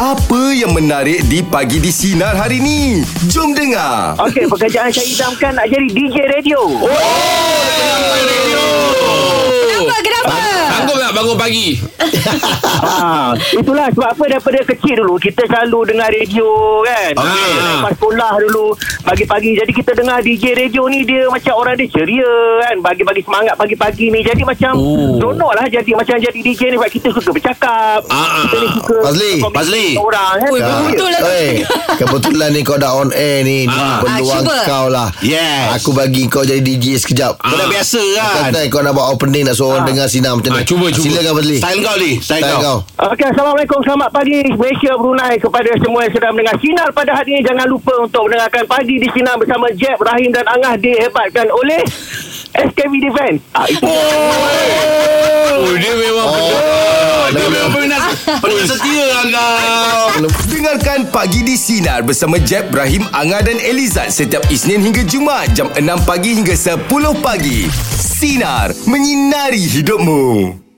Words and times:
Apa 0.00 0.56
yang 0.56 0.72
menarik 0.72 1.28
di 1.28 1.44
Pagi 1.44 1.76
di 1.76 1.92
Sinar 1.92 2.32
hari 2.32 2.56
ni? 2.56 3.04
Jom 3.28 3.52
dengar. 3.52 4.16
Okey, 4.16 4.48
pekerjaan 4.48 4.88
saya 4.88 5.04
idamkan 5.04 5.52
nak 5.52 5.68
jadi 5.68 5.88
DJ 5.92 6.16
radio. 6.24 6.56
Kenapa? 9.60 9.96
Kenapa? 10.00 10.36
Sanggup 10.72 10.96
tak 10.96 11.12
bangun 11.12 11.36
pagi? 11.36 11.66
ha, 12.80 13.09
itulah 13.52 13.86
sebab 13.88 14.08
apa 14.08 14.24
daripada 14.28 14.58
kecil 14.66 14.94
dulu 14.96 15.14
kita 15.16 15.42
selalu 15.44 15.78
dengar 15.86 16.08
radio 16.08 16.48
kan. 16.82 17.12
Ha, 17.16 17.26
Lepas 17.76 17.92
sekolah 17.94 18.32
dulu 18.40 18.66
pagi-pagi 19.02 19.50
jadi 19.56 19.72
kita 19.72 19.92
dengar 19.92 20.18
DJ 20.20 20.44
radio 20.56 20.86
ni 20.86 21.02
dia 21.02 21.26
macam 21.26 21.54
orang 21.56 21.74
dia 21.74 21.88
ceria 21.88 22.32
kan. 22.62 22.76
Bagi-bagi 22.80 23.22
semangat 23.22 23.54
pagi-pagi 23.54 24.06
ni. 24.08 24.20
Jadi 24.20 24.42
macam 24.42 24.72
Oh. 24.72 25.16
seronok 25.16 25.52
lah 25.52 25.66
jadi 25.66 25.90
macam 25.92 26.16
jadi 26.16 26.38
DJ 26.38 26.60
ni 26.68 26.76
sebab 26.76 26.90
kita 26.90 27.08
suka 27.10 27.30
bercakap. 27.30 28.00
Ah, 28.06 28.16
ah. 28.16 28.28
Kita 28.42 28.56
ni 28.56 28.68
suka 28.72 28.96
Fazli, 29.02 29.32
Fazli. 29.42 29.86
orang 29.94 30.34
kan. 30.36 30.50
Oi, 30.50 30.60
Ya. 30.60 30.74
betul 30.82 31.08
lah. 31.08 31.20
Eh, 31.22 31.50
kebetulan 31.96 32.48
ni 32.50 32.60
kau 32.60 32.76
dah 32.76 32.92
on 32.94 33.10
air 33.10 33.42
ni. 33.42 33.58
Ni 33.62 33.72
Ah. 33.72 34.00
peluang 34.00 34.42
Ah, 34.42 34.64
kau 34.64 34.86
lah. 34.88 35.08
Yes. 35.20 35.76
Aku 35.76 35.90
bagi 35.92 36.26
kau 36.26 36.42
jadi 36.42 36.60
DJ 36.60 36.96
sekejap. 36.96 37.36
Kau 37.36 37.52
dah 37.52 37.66
biasa 37.66 38.00
kan? 38.14 38.50
Kata 38.50 38.60
kau 38.68 38.80
nak 38.80 38.92
buat 38.92 39.08
opening 39.10 39.44
nak 39.44 39.54
suruh 39.54 39.74
orang 39.74 39.84
dengar 39.84 40.06
sinar 40.06 40.32
macam 40.32 40.52
Ah, 40.52 40.60
ni. 40.60 40.66
cuba, 40.66 40.86
cuba. 40.88 41.04
Silakan 41.04 41.32
Fazli. 41.34 41.56
Style 41.58 41.80
kau 41.80 41.96
ni. 41.96 42.12
Style, 42.16 42.40
Style 42.40 42.56
kau. 42.56 42.62
kau. 42.62 42.78
Okey, 43.20 43.36
Assalamualaikum. 43.36 43.84
Selamat 43.84 44.08
pagi 44.16 44.40
Malaysia 44.56 44.96
Brunei 44.96 45.36
kepada 45.36 45.68
semua 45.76 46.08
yang 46.08 46.14
sedang 46.16 46.32
mendengar 46.32 46.56
sinar 46.56 46.88
pada 46.88 47.12
hari 47.12 47.36
ini. 47.36 47.44
Jangan 47.44 47.68
lupa 47.68 47.92
untuk 48.00 48.24
mendengarkan 48.24 48.64
pagi 48.64 48.96
di 48.96 49.12
sinar 49.12 49.36
bersama 49.36 49.68
Jeb, 49.76 50.00
Rahim 50.00 50.32
dan 50.32 50.48
Angah 50.48 50.80
dihebatkan 50.80 51.52
oleh 51.52 51.84
SKB 52.56 52.92
Defense. 52.96 53.44
Ah, 53.52 53.68
itu. 53.68 53.84
Oh, 55.52 55.76
dia 55.76 55.92
memang 56.00 56.26
oh, 56.32 57.24
Dia 57.28 57.44
memang 57.44 57.70
peminat 57.76 58.00
Peminat 58.40 58.66
setia 58.72 59.04
kau 59.28 60.24
Dengarkan 60.48 60.98
Pagi 61.12 61.44
di 61.44 61.60
Sinar 61.60 62.00
bersama 62.00 62.40
Jeb, 62.40 62.72
Ibrahim, 62.72 63.04
Anga 63.12 63.44
dan 63.44 63.60
Elizad 63.60 64.08
setiap 64.08 64.48
Isnin 64.48 64.80
hingga 64.80 65.04
Jumaat 65.04 65.52
jam 65.52 65.68
6 65.68 66.08
pagi 66.08 66.40
hingga 66.40 66.56
10 66.56 66.88
pagi. 67.20 67.68
Sinar. 68.00 68.72
Menyinari 68.88 69.60
hidupmu. 69.60 70.69